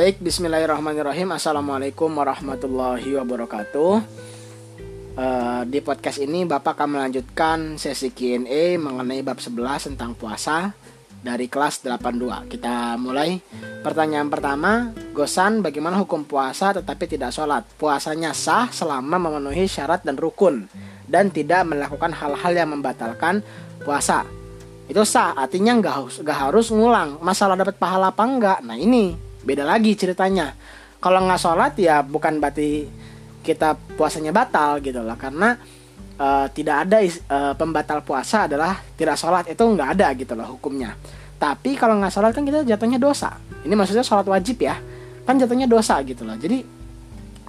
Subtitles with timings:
[0.00, 1.28] Baik, Bismillahirrahmanirrahim.
[1.36, 3.92] Assalamualaikum warahmatullahi wabarakatuh.
[5.12, 10.72] Uh, di podcast ini Bapak akan melanjutkan sesi Q&A mengenai bab 11 tentang puasa
[11.20, 12.16] dari kelas 82.
[12.48, 13.44] Kita mulai.
[13.84, 17.68] Pertanyaan pertama, Gosan, bagaimana hukum puasa tetapi tidak sholat?
[17.76, 20.64] Puasanya sah selama memenuhi syarat dan rukun
[21.12, 23.44] dan tidak melakukan hal-hal yang membatalkan
[23.84, 24.24] puasa.
[24.88, 27.20] Itu sah, artinya nggak harus, harus ngulang.
[27.20, 28.64] Masalah dapat pahala apa enggak?
[28.64, 30.52] Nah ini beda lagi ceritanya.
[31.00, 32.84] Kalau nggak sholat ya bukan berarti
[33.40, 35.56] kita puasanya batal gitu lah karena
[36.20, 39.48] uh, tidak ada uh, pembatal puasa adalah tidak sholat.
[39.48, 40.92] Itu nggak ada gitu loh hukumnya.
[41.40, 43.40] Tapi kalau nggak sholat kan kita jatuhnya dosa.
[43.64, 44.76] Ini maksudnya sholat wajib ya.
[45.24, 46.36] Kan jatuhnya dosa gitu loh.
[46.36, 46.60] Jadi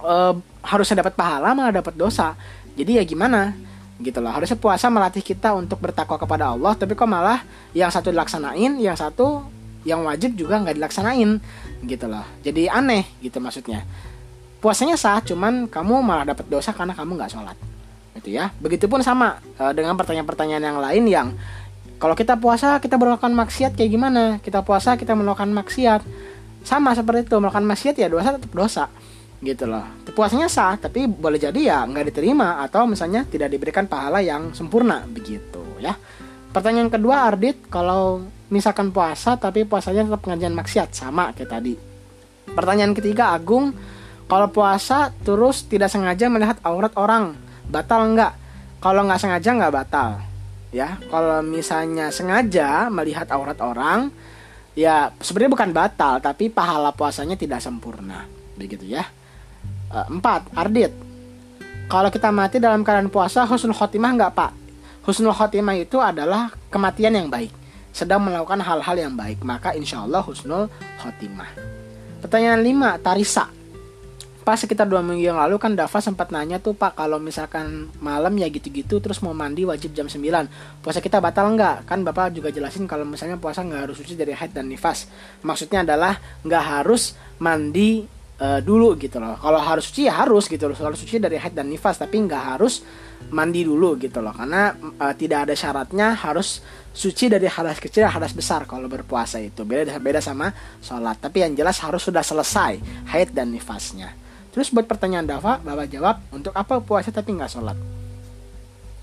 [0.00, 0.32] uh,
[0.64, 2.32] harusnya dapat pahala malah dapat dosa.
[2.72, 3.52] Jadi ya gimana?
[4.00, 4.32] Gitu loh.
[4.32, 7.44] Harusnya puasa melatih kita untuk bertakwa kepada Allah tapi kok malah
[7.76, 9.44] yang satu dilaksanain yang satu
[9.82, 11.42] yang wajib juga nggak dilaksanain
[11.82, 12.22] gitu loh.
[12.40, 13.82] Jadi aneh gitu maksudnya.
[14.62, 17.56] Puasanya sah cuman kamu malah dapat dosa karena kamu nggak sholat.
[18.18, 18.54] Gitu ya.
[18.62, 21.28] Begitupun sama uh, dengan pertanyaan-pertanyaan yang lain yang
[21.98, 24.38] kalau kita puasa kita melakukan maksiat kayak gimana?
[24.38, 26.02] Kita puasa kita melakukan maksiat.
[26.62, 28.86] Sama seperti itu melakukan maksiat ya dosa tetap dosa.
[29.42, 29.82] Gitu loh.
[30.14, 35.02] Puasanya sah tapi boleh jadi ya nggak diterima atau misalnya tidak diberikan pahala yang sempurna.
[35.10, 35.98] Begitu ya
[36.52, 38.22] pertanyaan kedua Ardit kalau
[38.52, 41.74] misalkan puasa tapi puasanya tetap pengajian maksiat sama kayak tadi.
[42.52, 43.72] Pertanyaan ketiga Agung
[44.28, 47.32] kalau puasa terus tidak sengaja melihat aurat orang
[47.72, 48.36] batal enggak
[48.84, 50.20] kalau nggak sengaja nggak batal.
[50.72, 54.12] Ya kalau misalnya sengaja melihat aurat orang
[54.76, 58.28] ya sebenarnya bukan batal tapi pahala puasanya tidak sempurna.
[58.60, 59.04] Begitu ya.
[59.88, 60.92] E, empat Ardit
[61.88, 64.61] kalau kita mati dalam keadaan puasa husnul khotimah nggak pak
[65.06, 70.24] husnul khotimah itu adalah kematian yang baik sedang melakukan hal-hal yang baik, maka insya Allah
[70.24, 71.52] husnul khotimah.
[72.24, 73.46] Pertanyaan 5, Tarisa.
[74.42, 78.34] Pas sekitar dua minggu yang lalu kan Dava sempat nanya tuh Pak kalau misalkan malam
[78.34, 81.86] ya gitu-gitu terus mau mandi wajib jam 9 Puasa kita batal nggak?
[81.86, 85.06] Kan Bapak juga jelasin kalau misalnya puasa nggak harus suci dari haid dan nifas
[85.46, 88.02] Maksudnya adalah nggak harus mandi
[88.42, 89.38] uh, dulu gitu loh.
[89.38, 90.74] Kalau harus suci ya harus gitu loh.
[90.74, 92.82] Harus suci dari haid dan nifas Tapi nggak harus
[93.30, 94.34] mandi dulu gitu loh.
[94.34, 96.58] Karena uh, tidak ada syaratnya harus
[96.92, 99.62] suci dari hadas kecil hadas besar kalau berpuasa itu.
[99.62, 100.50] Beda beda sama
[100.82, 101.22] sholat.
[101.22, 102.82] Tapi yang jelas harus sudah selesai
[103.14, 104.18] haid dan nifasnya.
[104.52, 107.78] Terus buat pertanyaan Dava bapak jawab untuk apa puasa tapi nggak sholat?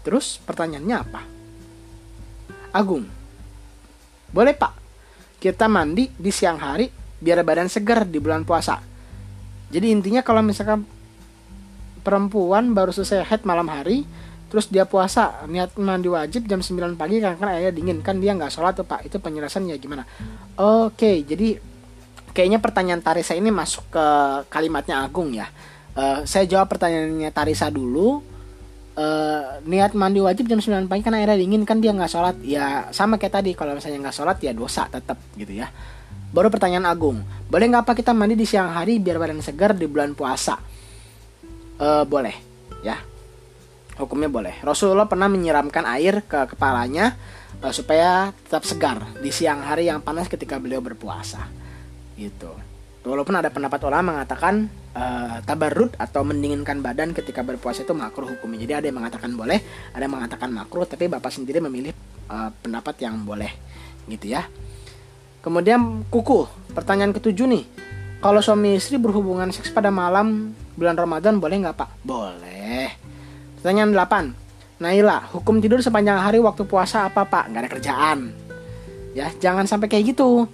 [0.03, 1.21] Terus pertanyaannya apa?
[2.75, 3.07] Agung
[4.29, 4.77] boleh pak.
[5.39, 6.85] Kita mandi di siang hari
[7.17, 8.88] biar badan segar di bulan puasa
[9.69, 10.85] jadi intinya kalau misalkan
[12.01, 14.01] perempuan baru selesai haid malam hari
[14.49, 18.33] terus dia puasa niat mandi wajib jam 9 pagi karena kan airnya dingin kan dia
[18.33, 19.05] nggak sholat tuh pak.
[19.05, 20.09] Itu penjelasannya gimana?
[20.57, 21.61] Oke jadi
[22.33, 24.05] kayaknya pertanyaan Tarisa ini masuk ke
[24.49, 25.45] kalimatnya Agung ya.
[25.93, 28.25] Uh, saya jawab pertanyaannya Tarisa dulu.
[28.99, 32.41] Uh, niat mandi wajib jam 9 pagi kan airnya dingin kan dia nggak sholat.
[32.41, 35.69] Ya sama kayak tadi kalau misalnya nggak sholat ya dosa tetap gitu ya
[36.29, 39.89] baru pertanyaan Agung boleh nggak apa kita mandi di siang hari biar badan segar di
[39.89, 40.57] bulan puasa
[41.81, 42.35] uh, boleh
[42.85, 43.09] ya
[43.99, 44.55] hukumnya boleh.
[44.63, 47.19] Rasulullah pernah menyiramkan air ke kepalanya
[47.59, 51.43] uh, supaya tetap segar di siang hari yang panas ketika beliau berpuasa.
[52.15, 52.49] Gitu.
[52.99, 58.59] Walaupun ada pendapat ulama mengatakan uh, tabarrud atau mendinginkan badan ketika berpuasa itu makruh hukumnya.
[58.63, 59.59] Jadi ada yang mengatakan boleh,
[59.95, 61.95] ada yang mengatakan makruh, tapi bapak sendiri memilih
[62.27, 63.51] uh, pendapat yang boleh,
[64.11, 64.43] gitu ya.
[65.49, 66.45] Kemudian kuku,
[66.77, 67.65] pertanyaan ketujuh nih.
[68.21, 71.89] Kalau suami istri berhubungan seks pada malam bulan Ramadan boleh nggak pak?
[72.05, 72.93] Boleh
[73.57, 74.77] Pertanyaan 8.
[74.77, 77.49] Naila, hukum tidur sepanjang hari waktu puasa apa pak?
[77.49, 78.19] Gak ada kerjaan.
[79.17, 80.45] Ya, jangan sampai kayak gitu.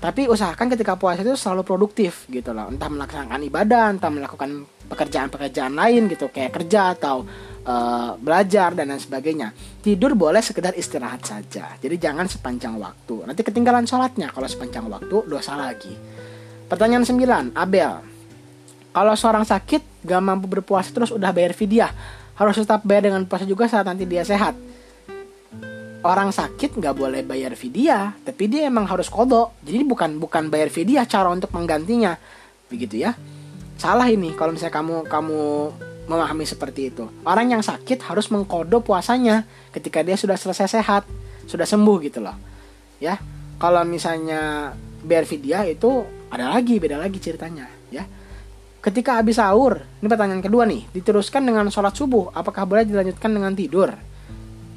[0.00, 2.72] Tapi usahakan ketika puasa itu selalu produktif gitu loh.
[2.72, 6.32] Entah melaksanakan ibadah, entah melakukan pekerjaan-pekerjaan lain gitu.
[6.32, 7.28] Kayak kerja atau
[7.64, 9.52] uh, belajar dan lain sebagainya.
[9.80, 11.76] Tidur boleh sekedar istirahat saja.
[11.80, 13.26] Jadi jangan sepanjang waktu.
[13.26, 15.92] Nanti ketinggalan sholatnya kalau sepanjang waktu dosa lagi.
[16.70, 17.92] Pertanyaan 9, Abel.
[18.90, 21.92] Kalau seorang sakit gak mampu berpuasa terus udah bayar fidyah
[22.40, 24.56] harus tetap bayar dengan puasa juga saat nanti dia sehat.
[26.00, 29.60] Orang sakit nggak boleh bayar vidya, tapi dia emang harus kodok.
[29.60, 32.16] Jadi bukan bukan bayar vidya cara untuk menggantinya,
[32.72, 33.12] begitu ya.
[33.76, 35.40] Salah ini kalau misalnya kamu kamu
[36.10, 37.06] memahami seperti itu.
[37.22, 41.06] Orang yang sakit harus mengkodo puasanya ketika dia sudah selesai sehat,
[41.46, 42.34] sudah sembuh gitu loh.
[42.98, 43.22] Ya,
[43.62, 44.74] kalau misalnya
[45.06, 46.02] bayar vidya itu
[46.34, 48.02] ada lagi beda lagi ceritanya, ya
[48.80, 53.52] Ketika habis sahur, ini pertanyaan kedua nih, diteruskan dengan sholat subuh, apakah boleh dilanjutkan dengan
[53.52, 53.92] tidur?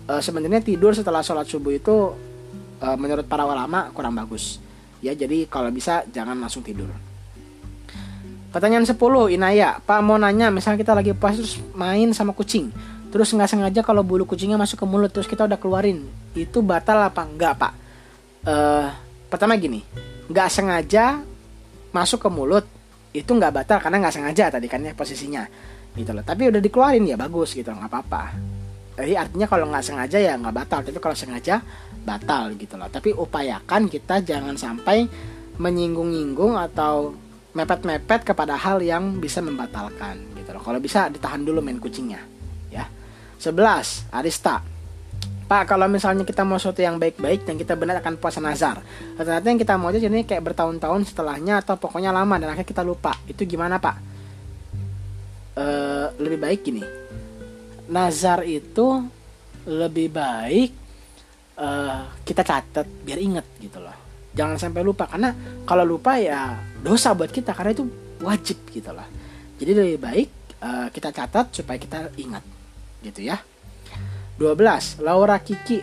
[0.03, 2.11] E, sebenarnya tidur setelah sholat subuh itu
[2.83, 4.59] e, menurut para ulama kurang bagus.
[4.99, 6.91] Ya, jadi kalau bisa jangan langsung tidur.
[8.53, 8.95] Pertanyaan 10
[9.33, 12.69] Inaya Pak mau nanya misalnya kita lagi pas terus main sama kucing
[13.09, 16.05] Terus nggak sengaja kalau bulu kucingnya masuk ke mulut Terus kita udah keluarin
[16.37, 17.73] Itu batal apa enggak pak?
[18.45, 18.93] Uh,
[19.33, 19.81] pertama gini
[20.29, 21.19] nggak sengaja
[21.91, 22.65] masuk ke mulut
[23.13, 25.45] itu nggak batal karena nggak sengaja tadi kan ya posisinya
[25.93, 26.25] gitu loh.
[26.25, 28.23] Tapi udah dikeluarin ya bagus gitu nggak apa-apa.
[28.97, 30.79] Jadi artinya kalau nggak sengaja ya nggak batal.
[30.81, 31.61] Tapi kalau sengaja
[32.01, 32.89] batal gitu loh.
[32.89, 35.05] Tapi upayakan kita jangan sampai
[35.61, 37.13] menyinggung-nyinggung atau
[37.53, 40.61] mepet-mepet kepada hal yang bisa membatalkan gitu loh.
[40.61, 42.21] Kalau bisa ditahan dulu main kucingnya
[42.73, 42.89] ya.
[43.37, 44.65] 11 Arista.
[45.43, 48.79] Pak kalau misalnya kita mau sesuatu yang baik-baik dan kita benar akan puasa nazar
[49.19, 52.81] ternyata yang kita mau aja jadi kayak bertahun-tahun setelahnya atau pokoknya lama dan akhirnya kita
[52.81, 53.13] lupa.
[53.29, 53.95] Itu gimana Pak?
[55.53, 55.65] E,
[56.17, 56.83] lebih baik gini.
[57.91, 59.03] Nazar itu
[59.67, 60.71] lebih baik
[61.59, 61.67] e,
[62.25, 64.02] kita catat biar inget gitu loh
[64.33, 65.33] jangan sampai lupa karena
[65.63, 67.85] kalau lupa ya dosa buat kita karena itu
[68.21, 69.05] wajib gitu loh
[69.63, 72.43] jadi lebih baik e, kita catat supaya kita ingat
[73.03, 73.37] gitu ya.
[74.39, 75.03] 12.
[75.03, 75.79] Laura Kiki.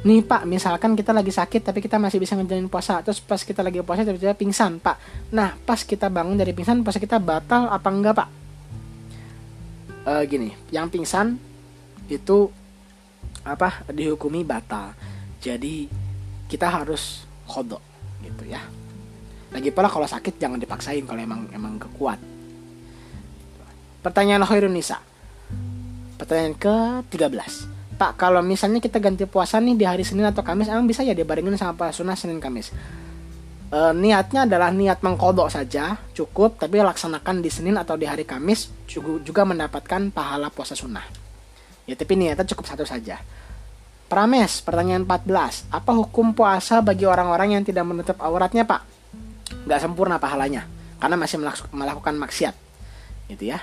[0.00, 3.04] Nih pak, misalkan kita lagi sakit tapi kita masih bisa ngejalanin puasa.
[3.04, 4.96] Terus pas kita lagi puasa tiba-tiba pingsan pak.
[5.36, 8.28] Nah pas kita bangun dari pingsan puasa kita batal apa enggak pak?
[10.00, 11.36] Uh, gini, yang pingsan
[12.08, 12.48] itu
[13.44, 13.84] apa?
[13.92, 14.96] Dihukumi batal.
[15.44, 15.92] Jadi
[16.50, 17.80] kita harus kodok
[18.26, 18.60] gitu ya
[19.50, 22.18] Lagi pula kalau sakit jangan dipaksain kalau emang emang kekuat
[24.02, 24.98] Pertanyaan Khairun Nisa
[26.20, 27.32] Pertanyaan ke-13.
[27.96, 31.16] Pak, kalau misalnya kita ganti puasa nih di hari Senin atau Kamis, emang bisa ya
[31.16, 32.76] dibarengin sama puasa sunnah Senin Kamis?
[33.72, 38.68] E, niatnya adalah niat mengkodok saja, cukup, tapi laksanakan di Senin atau di hari Kamis
[39.24, 41.04] juga mendapatkan pahala puasa sunnah.
[41.88, 43.16] Ya, tapi niatnya cukup satu saja.
[44.10, 45.70] Prames, pertanyaan 14.
[45.70, 48.82] Apa hukum puasa bagi orang-orang yang tidak menutup auratnya, Pak?
[49.70, 50.66] Gak sempurna pahalanya,
[50.98, 51.38] karena masih
[51.70, 52.58] melakukan maksiat.
[53.30, 53.62] Gitu ya.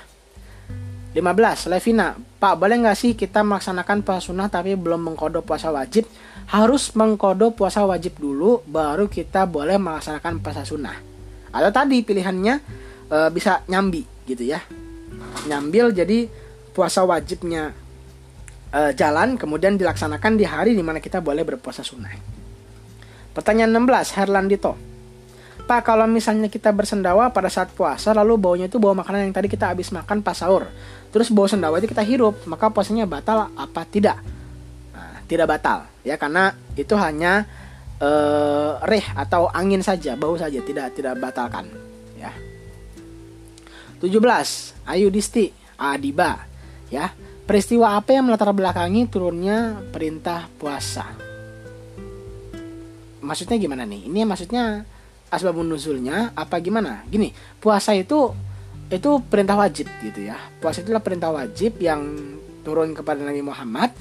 [1.12, 1.68] 15.
[1.68, 6.08] Levina, Pak boleh nggak sih kita melaksanakan puasa sunnah tapi belum mengkodo puasa wajib?
[6.48, 10.96] Harus mengkodo puasa wajib dulu, baru kita boleh melaksanakan puasa sunnah.
[11.52, 12.56] Atau tadi pilihannya
[13.12, 14.64] e, bisa nyambi gitu ya.
[15.50, 16.30] Nyambil jadi
[16.72, 17.74] puasa wajibnya
[18.78, 22.14] e, jalan, kemudian dilaksanakan di hari di mana kita boleh berpuasa sunnah.
[23.34, 24.78] Pertanyaan 16, Herlandito.
[25.66, 29.50] Pak, kalau misalnya kita bersendawa pada saat puasa, lalu baunya itu bau makanan yang tadi
[29.50, 30.70] kita habis makan pas sahur
[31.12, 34.20] terus bau sendawa itu kita hirup maka puasanya batal apa tidak
[34.92, 37.48] nah, tidak batal ya karena itu hanya
[37.98, 41.72] uh, reh atau angin saja bau saja tidak tidak batalkan
[42.20, 42.32] ya
[44.04, 44.14] 17
[44.88, 46.44] Ayu Disti Adiba
[46.92, 47.12] ya
[47.48, 51.16] peristiwa apa yang melatar belakangi turunnya perintah puasa?
[53.24, 54.12] Maksudnya gimana nih?
[54.12, 54.84] Ini maksudnya
[55.32, 57.08] asbabun nuzulnya apa gimana?
[57.08, 57.32] Gini
[57.64, 58.36] puasa itu
[58.92, 60.36] itu perintah wajib gitu ya.
[60.60, 62.04] Puasa itulah perintah wajib yang
[62.68, 63.96] turun kepada Nabi Muhammad.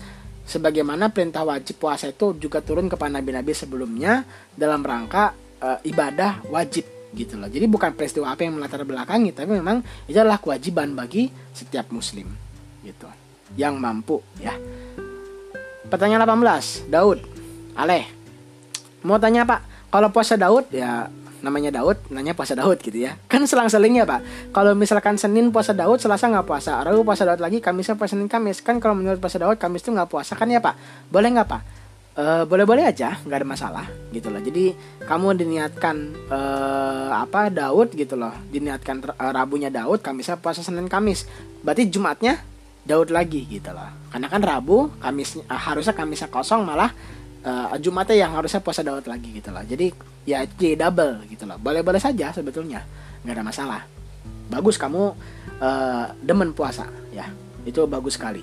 [0.47, 4.23] Sebagaimana perintah wajib puasa itu juga turun kepada nabi-nabi sebelumnya
[4.55, 6.87] dalam rangka e, ibadah wajib
[7.19, 7.51] gitu loh.
[7.51, 12.31] Jadi bukan peristiwa apa yang melatar belakangi tapi memang itu adalah kewajiban bagi setiap muslim
[12.87, 14.59] gitu yang mampu ya.
[15.87, 17.23] Pertanyaan 18 Daud.
[17.79, 18.17] Aleh
[19.07, 21.07] mau tanya pak kalau puasa Daud ya
[21.45, 23.15] namanya Daud nanya puasa Daud gitu ya.
[23.31, 24.51] Kan selang-selingnya pak.
[24.51, 28.27] Kalau misalkan Senin puasa Daud Selasa nggak puasa Rabu puasa Daud lagi Kamisnya puasa Senin
[28.27, 28.59] Kamis.
[28.65, 30.75] Kan kalau menurut puasa Daud Kamis itu nggak puasa kan ya pak?
[31.07, 31.63] Boleh nggak pak?
[32.17, 34.41] Uh, boleh-boleh aja nggak ada masalah gitu loh.
[34.41, 34.73] Jadi
[35.05, 35.97] kamu diniatkan
[36.33, 38.33] uh, apa Daud gitu loh.
[38.51, 41.29] Diniatkan uh, Rabunya Daud Kamisnya puasa Senin Kamis.
[41.63, 42.41] Berarti Jumatnya
[42.87, 46.95] Daud lagi gitu loh karena kan Rabu Kamis uh, harusnya Kamisnya kosong malah
[47.43, 49.91] uh, Jumatnya yang harusnya puasa Daud lagi gitu loh jadi
[50.27, 52.83] ya jadi double gitu loh boleh-boleh saja sebetulnya.
[53.23, 53.81] Nggak ada masalah.
[54.51, 55.15] Bagus kamu
[55.63, 57.31] uh, demen puasa ya.
[57.63, 58.43] Itu bagus sekali.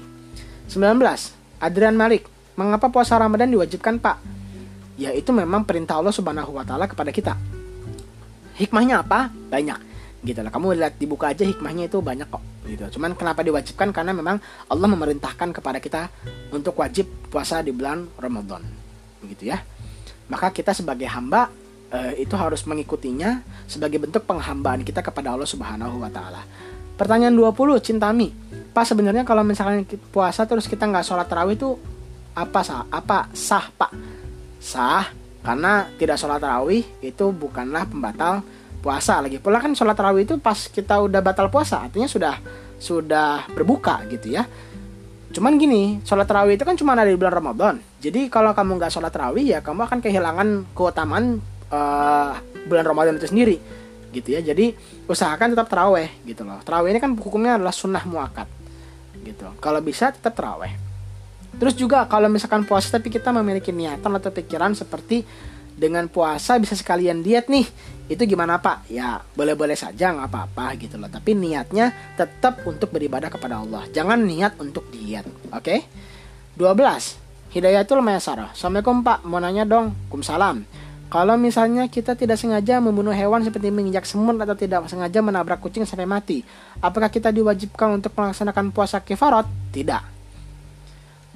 [0.71, 0.79] 19
[1.59, 4.17] Adrian Malik mengapa puasa Ramadan diwajibkan pak?
[4.95, 7.35] Ya itu memang perintah Allah Subhanahu Wa Taala kepada kita.
[8.55, 9.27] Hikmahnya apa?
[9.31, 9.79] Banyak.
[10.23, 10.51] Gitu lah.
[10.51, 14.39] Kamu lihat dibuka aja hikmahnya itu banyak kok gitu cuman kenapa diwajibkan karena memang
[14.71, 16.07] Allah memerintahkan kepada kita
[16.51, 18.63] untuk wajib puasa di bulan Ramadan
[19.19, 19.59] begitu ya
[20.31, 21.51] maka kita sebagai hamba
[21.93, 26.41] uh, itu harus mengikutinya sebagai bentuk penghambaan kita kepada Allah Subhanahu wa taala.
[26.97, 27.53] Pertanyaan 20
[27.85, 28.33] Cintami.
[28.73, 31.77] Pak sebenarnya kalau misalnya puasa terus kita nggak sholat tarawih itu
[32.33, 32.89] apa sah?
[32.89, 33.91] Apa sah pak?
[34.57, 35.05] Sah
[35.45, 38.41] karena tidak sholat tarawih itu bukanlah pembatal
[38.83, 39.23] puasa.
[39.23, 42.35] Lagi pula kan sholat tarawih itu pas kita udah batal puasa artinya sudah
[42.75, 44.43] sudah berbuka gitu ya.
[45.31, 47.79] Cuman gini, sholat tarawih itu kan cuma ada di bulan Ramadan.
[48.03, 51.39] Jadi kalau kamu nggak sholat tarawih ya kamu akan kehilangan keutamaan
[51.71, 52.35] uh,
[52.67, 53.57] bulan Ramadan itu sendiri
[54.13, 54.77] gitu ya jadi
[55.09, 58.45] usahakan tetap teraweh gitu loh teraweh ini kan hukumnya adalah sunnah muakat
[59.25, 60.69] gitu kalau bisa tetap teraweh
[61.57, 65.25] terus juga kalau misalkan puasa tapi kita memiliki niatan atau pikiran seperti
[65.73, 67.65] dengan puasa bisa sekalian diet nih
[68.11, 73.31] itu gimana pak ya boleh-boleh saja nggak apa-apa gitu loh tapi niatnya tetap untuk beribadah
[73.31, 75.81] kepada Allah jangan niat untuk diet oke okay?
[76.53, 78.49] 12 Hidayatul Maisarah.
[78.49, 79.93] Assalamualaikum Pak, mau nanya dong.
[80.09, 80.65] Kumsalam.
[81.13, 85.85] Kalau misalnya kita tidak sengaja membunuh hewan seperti menginjak semut atau tidak sengaja menabrak kucing
[85.85, 86.41] sampai mati,
[86.81, 89.45] apakah kita diwajibkan untuk melaksanakan puasa kifarot?
[89.69, 90.01] Tidak.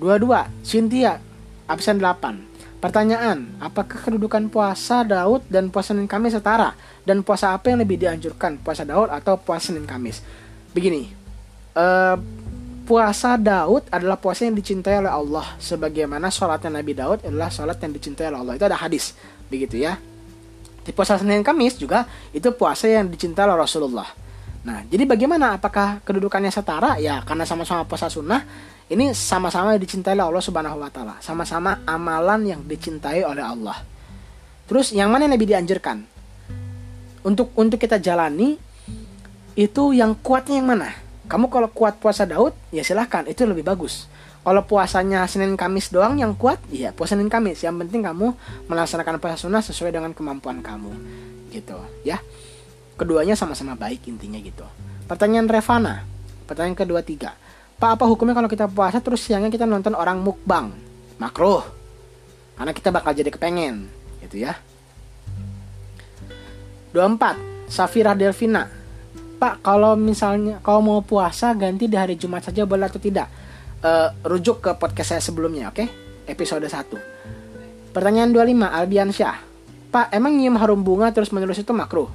[0.01, 1.21] Dua-dua, Cynthia,
[1.69, 2.46] absen 8.
[2.77, 6.77] Pertanyaan, apakah kedudukan puasa Daud dan puasa Senin Kamis setara?
[7.01, 10.21] Dan puasa apa yang lebih dianjurkan, puasa Daud atau puasa Senin Kamis?
[10.77, 11.09] Begini,
[11.73, 12.15] uh,
[12.85, 17.97] puasa Daud adalah puasa yang dicintai oleh Allah sebagaimana sholatnya Nabi Daud adalah sholat yang
[17.97, 18.53] dicintai oleh Allah.
[18.61, 19.17] Itu ada hadis
[19.49, 19.97] begitu ya.
[20.85, 24.05] Di puasa Senin Kamis juga itu puasa yang dicintai oleh Rasulullah.
[24.63, 25.57] Nah jadi bagaimana?
[25.57, 27.01] Apakah kedudukannya setara?
[27.01, 28.45] Ya karena sama-sama puasa sunnah
[28.87, 33.81] ini sama-sama dicintai oleh Allah Subhanahu Wa Taala sama-sama amalan yang dicintai oleh Allah
[34.67, 36.03] terus yang mana yang lebih dianjurkan
[37.23, 38.55] untuk untuk kita jalani
[39.57, 44.07] itu yang kuatnya yang mana kamu kalau kuat puasa Daud, ya silahkan, itu lebih bagus.
[44.47, 47.59] Kalau puasanya Senin Kamis doang yang kuat, iya puasa Senin Kamis.
[47.67, 48.31] Yang penting kamu
[48.71, 50.87] melaksanakan puasa sunnah sesuai dengan kemampuan kamu,
[51.51, 51.75] gitu
[52.07, 52.23] ya.
[52.95, 54.63] Keduanya sama-sama baik intinya gitu.
[55.11, 56.07] Pertanyaan Revana,
[56.47, 57.35] pertanyaan kedua tiga.
[57.77, 60.73] Pak apa hukumnya kalau kita puasa terus siangnya kita nonton orang mukbang?
[61.21, 61.61] Makruh.
[62.57, 63.85] Karena kita bakal jadi kepengen,
[64.25, 64.57] gitu ya.
[66.89, 67.69] 24.
[67.69, 68.77] Safira Delvina
[69.37, 73.29] Pak, kalau misalnya kau mau puasa ganti di hari Jumat saja boleh atau tidak?
[73.85, 75.85] Uh, rujuk ke podcast saya sebelumnya, oke?
[75.85, 75.87] Okay?
[76.25, 77.93] Episode 1.
[77.93, 79.37] Pertanyaan 25, Albian Syah.
[79.93, 82.09] Pak, emang nyium harum bunga terus menerus itu makruh?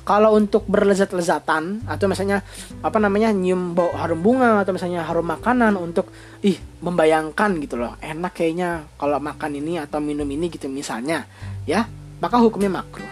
[0.00, 2.42] Kalau untuk berlezat-lezatan atau misalnya
[2.80, 6.10] apa namanya nyium bau harum bunga atau misalnya harum makanan untuk
[6.42, 7.94] ih membayangkan gitu loh.
[8.00, 11.28] Enak kayaknya kalau makan ini atau minum ini gitu misalnya
[11.68, 11.86] ya.
[12.20, 13.08] Maka hukumnya makruh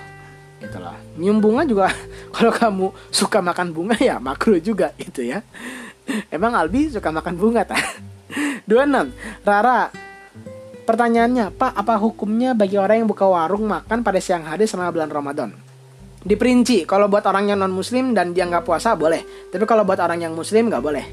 [0.59, 0.97] gitu loh.
[1.21, 1.87] Nyium bunga juga
[2.35, 5.45] kalau kamu suka makan bunga ya makro juga gitu ya.
[6.33, 7.85] Emang Albi suka makan bunga tak
[8.64, 9.12] 26
[9.49, 9.92] Rara
[10.88, 15.12] pertanyaannya Pak apa hukumnya bagi orang yang buka warung makan pada siang hari selama bulan
[15.12, 15.68] Ramadan
[16.29, 19.49] diperinci kalau buat orang yang non muslim dan dia nggak puasa boleh.
[19.49, 21.07] Tapi kalau buat orang yang muslim nggak boleh.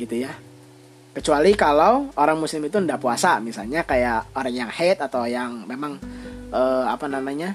[0.00, 0.32] Gitu ya.
[1.12, 6.00] Kecuali kalau orang muslim itu nggak puasa misalnya kayak orang yang haid atau yang memang
[6.48, 7.52] uh, apa namanya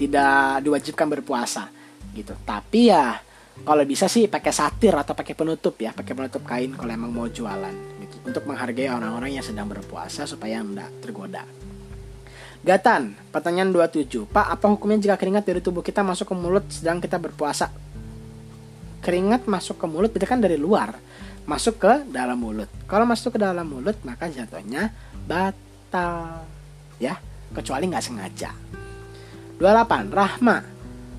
[0.00, 1.68] tidak diwajibkan berpuasa
[2.16, 2.32] gitu.
[2.48, 3.20] Tapi ya
[3.60, 7.28] kalau bisa sih pakai satir atau pakai penutup ya pakai penutup kain kalau emang mau
[7.28, 8.16] jualan gitu.
[8.24, 11.44] Untuk menghargai orang-orang yang sedang berpuasa supaya tidak tergoda
[12.62, 14.22] Gatan, pertanyaan 27.
[14.30, 17.74] Pak, apa hukumnya jika keringat dari tubuh kita masuk ke mulut sedang kita berpuasa?
[19.02, 20.94] Keringat masuk ke mulut berarti kan dari luar,
[21.42, 22.70] masuk ke dalam mulut.
[22.86, 24.94] Kalau masuk ke dalam mulut, maka jatuhnya
[25.26, 26.46] batal.
[27.02, 27.18] Ya,
[27.50, 28.54] kecuali nggak sengaja.
[29.58, 30.14] 28.
[30.14, 30.62] Rahma.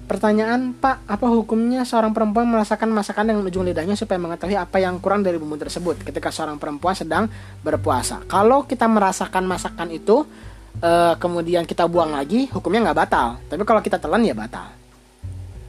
[0.08, 5.00] Pertanyaan, Pak, apa hukumnya seorang perempuan merasakan masakan dengan ujung lidahnya supaya mengetahui apa yang
[5.04, 7.28] kurang dari bumbu tersebut ketika seorang perempuan sedang
[7.64, 8.24] berpuasa?
[8.32, 10.28] Kalau kita merasakan masakan itu,
[10.80, 13.28] e, kemudian kita buang lagi, hukumnya nggak batal.
[13.50, 14.72] Tapi kalau kita telan ya batal.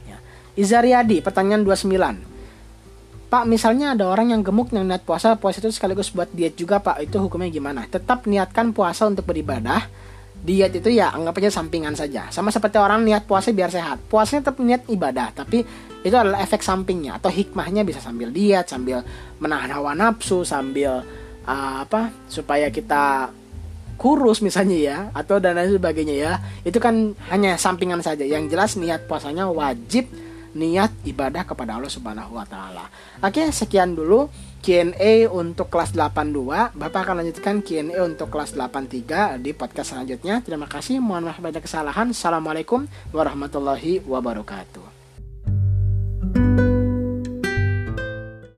[0.07, 0.17] Ya.
[0.57, 2.33] Izariadi, pertanyaan 29.
[3.25, 6.79] Pak, misalnya ada orang yang gemuk yang niat puasa, puasa itu sekaligus buat diet juga,
[6.79, 7.03] Pak.
[7.03, 7.83] Itu hukumnya gimana?
[7.89, 10.05] Tetap niatkan puasa untuk beribadah
[10.45, 14.45] diet itu ya anggap aja sampingan saja sama seperti orang niat puasa biar sehat puasanya
[14.45, 15.65] tetap niat ibadah tapi
[16.05, 19.01] itu adalah efek sampingnya atau hikmahnya bisa sambil diet sambil
[19.41, 21.01] menahan hawa nafsu sambil
[21.49, 23.33] uh, apa supaya kita
[23.95, 26.33] kurus misalnya ya atau dan lain sebagainya ya
[26.67, 30.07] itu kan hanya sampingan saja yang jelas niat puasanya wajib
[30.55, 32.87] niat ibadah kepada Allah Subhanahu wa taala.
[33.19, 34.31] Oke, sekian dulu
[34.63, 36.73] Q&A untuk kelas 82.
[36.73, 40.39] Bapak akan lanjutkan Q&A untuk kelas 83 di podcast selanjutnya.
[40.41, 41.03] Terima kasih.
[41.03, 42.15] Mohon maaf banyak kesalahan.
[42.15, 44.94] Assalamualaikum warahmatullahi wabarakatuh.